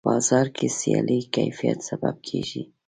[0.05, 2.63] په بازار کې سیالي د کیفیت سبب کېږي.